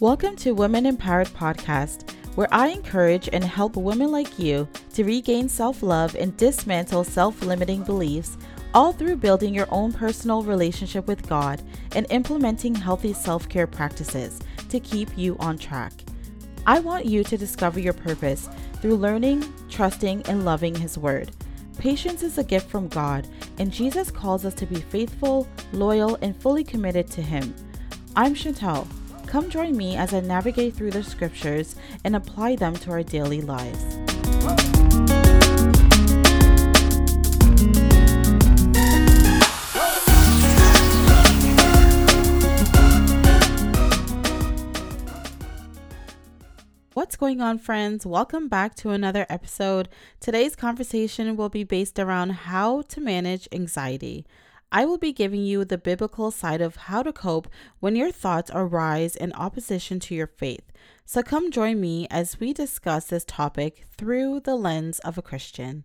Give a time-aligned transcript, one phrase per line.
[0.00, 5.48] Welcome to Women Empowered Podcast, where I encourage and help women like you to regain
[5.48, 8.36] self love and dismantle self limiting beliefs,
[8.74, 11.62] all through building your own personal relationship with God
[11.94, 14.40] and implementing healthy self care practices
[14.70, 15.92] to keep you on track.
[16.66, 18.48] I want you to discover your purpose
[18.80, 21.30] through learning, trusting, and loving His Word.
[21.78, 23.26] Patience is a gift from God,
[23.58, 27.54] and Jesus calls us to be faithful, loyal, and fully committed to Him.
[28.16, 28.86] I'm Shantel
[29.30, 33.40] Come join me as I navigate through the scriptures and apply them to our daily
[33.40, 34.09] lives.
[47.10, 48.06] What's going on, friends?
[48.06, 49.88] Welcome back to another episode.
[50.20, 54.24] Today's conversation will be based around how to manage anxiety.
[54.70, 57.48] I will be giving you the biblical side of how to cope
[57.80, 60.70] when your thoughts arise in opposition to your faith.
[61.04, 65.82] So come join me as we discuss this topic through the lens of a Christian.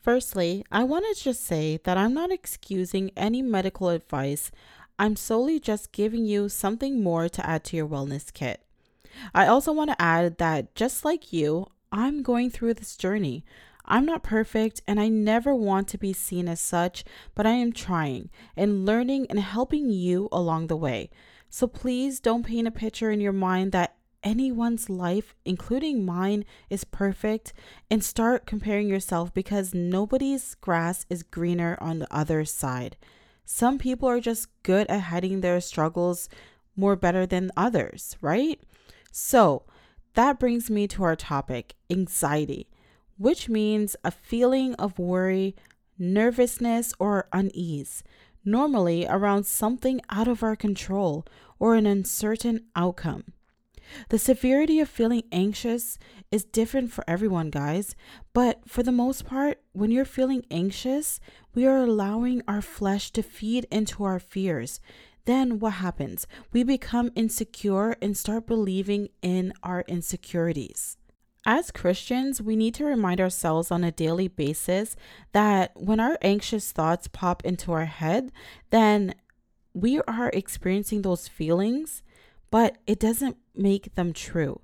[0.00, 4.50] Firstly, I want to just say that I'm not excusing any medical advice.
[4.98, 8.62] I'm solely just giving you something more to add to your wellness kit.
[9.34, 13.44] I also want to add that just like you, I'm going through this journey.
[13.84, 17.72] I'm not perfect and I never want to be seen as such, but I am
[17.72, 21.10] trying and learning and helping you along the way.
[21.48, 26.84] So please don't paint a picture in your mind that anyone's life, including mine, is
[26.84, 27.54] perfect
[27.90, 32.96] and start comparing yourself because nobody's grass is greener on the other side.
[33.46, 36.28] Some people are just good at hiding their struggles
[36.76, 38.60] more better than others, right?
[39.18, 39.64] So
[40.14, 42.68] that brings me to our topic anxiety
[43.18, 45.54] which means a feeling of worry,
[45.98, 48.02] nervousness, or unease,
[48.44, 51.26] normally around something out of our control
[51.58, 53.24] or an uncertain outcome.
[54.10, 55.98] The severity of feeling anxious
[56.30, 57.96] is different for everyone, guys,
[58.32, 61.20] but for the most part, when you're feeling anxious,
[61.54, 64.78] we are allowing our flesh to feed into our fears.
[65.28, 66.26] Then what happens?
[66.54, 70.96] We become insecure and start believing in our insecurities.
[71.44, 74.96] As Christians, we need to remind ourselves on a daily basis
[75.32, 78.32] that when our anxious thoughts pop into our head,
[78.70, 79.14] then
[79.74, 82.02] we are experiencing those feelings,
[82.50, 84.62] but it doesn't make them true.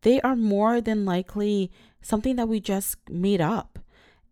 [0.00, 3.78] They are more than likely something that we just made up.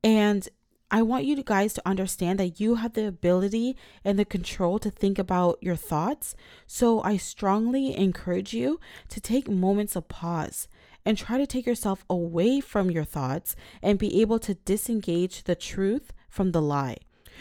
[0.02, 0.48] And
[0.94, 4.92] I want you guys to understand that you have the ability and the control to
[4.92, 6.36] think about your thoughts.
[6.68, 8.78] So I strongly encourage you
[9.08, 10.68] to take moments of pause
[11.04, 15.56] and try to take yourself away from your thoughts and be able to disengage the
[15.56, 16.98] truth from the lie.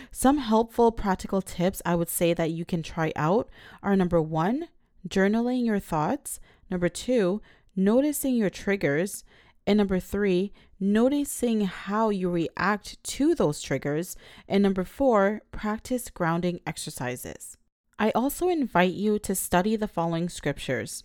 [0.09, 3.49] Some helpful practical tips I would say that you can try out
[3.83, 4.67] are number one,
[5.07, 6.39] journaling your thoughts,
[6.71, 7.39] number two,
[7.75, 9.23] noticing your triggers,
[9.66, 14.16] and number three, noticing how you react to those triggers,
[14.47, 17.57] and number four, practice grounding exercises.
[17.97, 21.03] I also invite you to study the following scriptures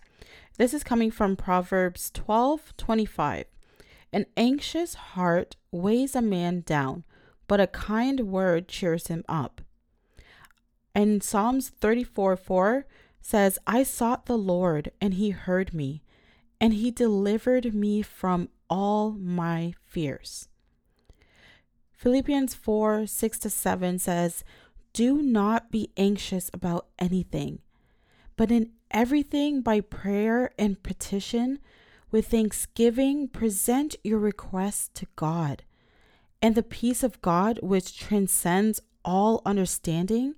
[0.59, 3.45] this is coming from Proverbs 12 25.
[4.11, 7.05] An anxious heart weighs a man down,
[7.47, 9.61] but a kind word cheers him up.
[10.93, 12.85] And Psalms 34 4
[13.21, 16.03] says, I sought the Lord, and he heard me,
[16.61, 20.47] and he delivered me from all my fears.
[21.91, 24.43] Philippians 4 6 to 7 says,
[24.93, 27.59] Do not be anxious about anything,
[28.37, 31.59] but in everything by prayer and petition.
[32.11, 35.63] With thanksgiving, present your requests to God.
[36.41, 40.33] And the peace of God, which transcends all understanding,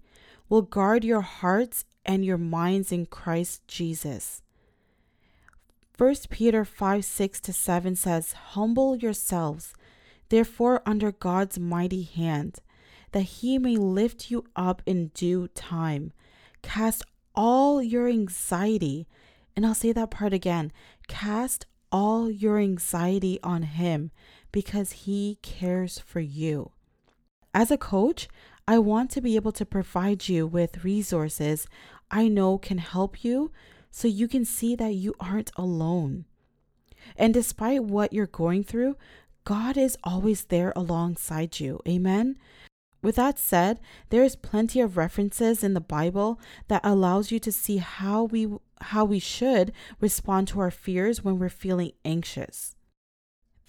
[0.50, 4.42] will guard your hearts and your minds in Christ Jesus.
[6.01, 9.76] 1 Peter 5 6 to 7 says, Humble yourselves,
[10.29, 12.58] therefore, under God's mighty hand,
[13.11, 16.11] that he may lift you up in due time.
[16.64, 17.03] Cast
[17.35, 19.08] all your anxiety,
[19.55, 20.72] and I'll say that part again
[21.08, 24.09] cast all your anxiety on Him
[24.52, 26.72] because He cares for you.
[27.53, 28.28] As a coach,
[28.67, 31.67] I want to be able to provide you with resources
[32.09, 33.52] I know can help you
[33.91, 36.26] so you can see that you aren't alone.
[37.16, 38.96] And despite what you're going through,
[39.43, 41.79] God is always there alongside you.
[41.88, 42.38] Amen.
[43.02, 43.79] With that said,
[44.09, 48.47] there is plenty of references in the Bible that allows you to see how we
[48.85, 52.76] how we should respond to our fears when we're feeling anxious.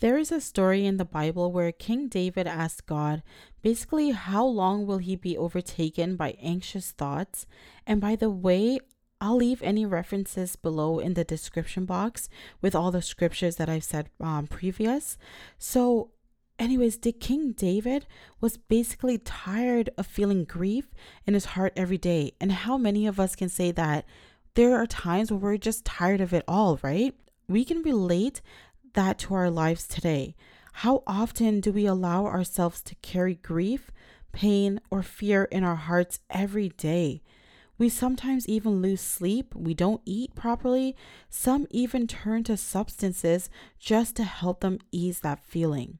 [0.00, 3.22] There is a story in the Bible where King David asked God,
[3.62, 7.46] basically, how long will he be overtaken by anxious thoughts?
[7.86, 8.80] And by the way,
[9.22, 12.28] I'll leave any references below in the description box
[12.60, 15.16] with all the scriptures that I've said um, previous.
[15.58, 16.10] So,
[16.58, 18.04] anyways, the King David
[18.40, 20.90] was basically tired of feeling grief
[21.24, 22.32] in his heart every day.
[22.40, 24.06] And how many of us can say that
[24.54, 27.14] there are times where we're just tired of it all, right?
[27.48, 28.42] We can relate
[28.94, 30.34] that to our lives today.
[30.72, 33.92] How often do we allow ourselves to carry grief,
[34.32, 37.22] pain, or fear in our hearts every day?
[37.82, 40.94] We sometimes even lose sleep, we don't eat properly,
[41.28, 43.50] some even turn to substances
[43.80, 45.98] just to help them ease that feeling.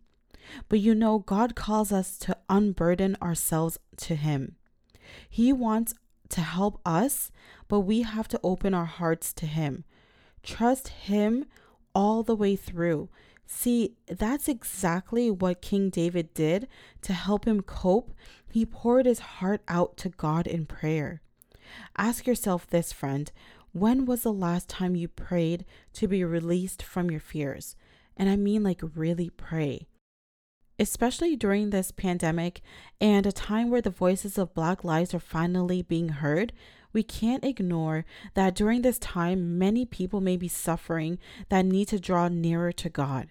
[0.69, 4.55] But you know, God calls us to unburden ourselves to Him.
[5.29, 5.93] He wants
[6.29, 7.33] to help us,
[7.67, 9.83] but we have to open our hearts to Him.
[10.45, 11.47] Trust Him
[11.97, 13.09] all the way through.
[13.45, 16.69] See, that's exactly what King David did
[17.01, 18.13] to help him cope.
[18.49, 21.23] He poured his heart out to God in prayer.
[21.97, 23.31] Ask yourself this, friend
[23.73, 25.65] when was the last time you prayed
[25.95, 27.75] to be released from your fears?
[28.17, 29.87] And I mean, like, really pray.
[30.79, 32.61] Especially during this pandemic
[33.01, 36.53] and a time where the voices of Black lives are finally being heard,
[36.93, 38.05] we can't ignore
[38.35, 42.91] that during this time, many people may be suffering that need to draw nearer to
[42.91, 43.29] God.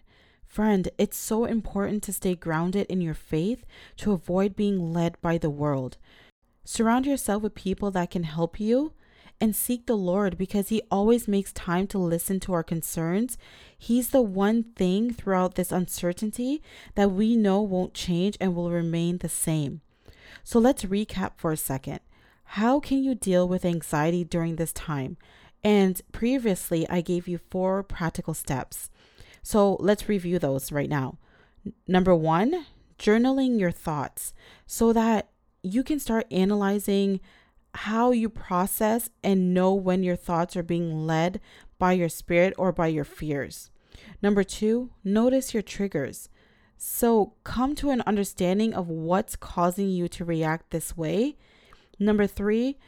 [0.48, 3.64] Friend, it's so important to stay grounded in your faith
[3.98, 5.98] to avoid being led by the world.
[6.64, 8.94] Surround yourself with people that can help you
[9.40, 13.38] and seek the Lord because He always makes time to listen to our concerns.
[13.78, 16.62] He's the one thing throughout this uncertainty
[16.94, 19.82] that we know won't change and will remain the same.
[20.44, 22.00] So let's recap for a second.
[22.44, 25.18] How can you deal with anxiety during this time?
[25.64, 28.90] And previously, I gave you four practical steps.
[29.42, 31.18] So let's review those right now.
[31.88, 32.66] Number one,
[33.00, 34.34] journaling your thoughts
[34.68, 35.31] so that
[35.64, 37.20] you can start analyzing
[37.74, 41.40] how you process and know when your thoughts are being led
[41.80, 43.72] by your spirit or by your fears.
[44.22, 46.30] Number two, notice your triggers.
[46.78, 51.38] So come to an understanding of what's causing you to react this way
[52.02, 52.80] Number three,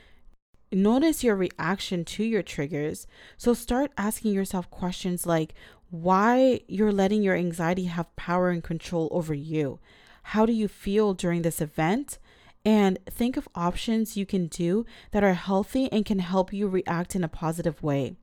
[0.71, 3.05] notice your reaction to your triggers.
[3.37, 5.53] So start asking yourself questions like
[5.91, 9.79] why you're letting your anxiety have power and control over you.
[10.23, 12.17] How do you feel during this event?
[12.65, 17.15] And think of options you can do that are healthy and can help you react
[17.15, 18.15] in a positive way.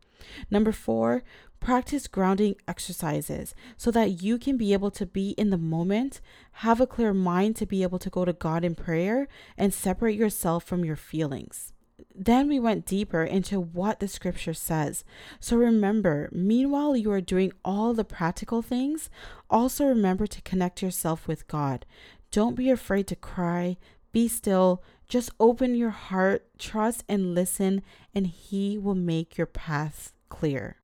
[0.50, 1.22] Number four,
[1.60, 6.20] practice grounding exercises so that you can be able to be in the moment,
[6.52, 9.28] have a clear mind to be able to go to God in prayer,
[9.58, 11.72] and separate yourself from your feelings.
[12.14, 15.04] Then we went deeper into what the scripture says.
[15.38, 19.10] So remember, meanwhile, you are doing all the practical things,
[19.50, 21.84] also remember to connect yourself with God.
[22.30, 23.76] Don't be afraid to cry,
[24.12, 27.82] be still, just open your heart, trust, and listen,
[28.14, 30.76] and He will make your path clear.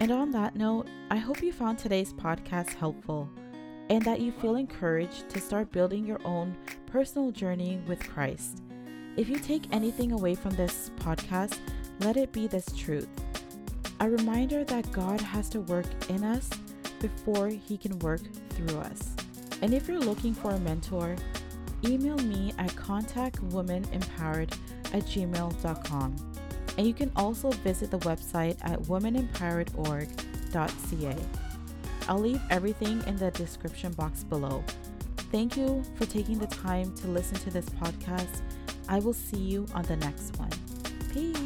[0.00, 3.28] And on that note, I hope you found today's podcast helpful
[3.90, 8.62] and that you feel encouraged to start building your own personal journey with Christ.
[9.16, 11.58] If you take anything away from this podcast,
[12.00, 13.08] let it be this truth
[14.00, 16.48] a reminder that God has to work in us
[17.00, 19.14] before he can work through us.
[19.60, 21.16] And if you're looking for a mentor,
[21.84, 24.56] email me at contactwomanempowered
[24.92, 26.16] at gmail.com.
[26.78, 31.16] And you can also visit the website at womanempoweredorg.ca.
[32.08, 34.64] I'll leave everything in the description box below.
[35.30, 38.42] Thank you for taking the time to listen to this podcast.
[38.88, 40.50] I will see you on the next one.
[41.12, 41.36] Peace.